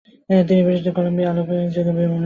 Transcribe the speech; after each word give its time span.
তিনি 0.47 0.61
ব্রিটিশ 0.65 0.85
কলাম্বিয়ার 0.89 1.31
আপিল 1.33 1.41
আদালতের 1.43 1.67
বিচারক 1.67 1.87
মনোনীত 1.87 2.09
হন। 2.09 2.19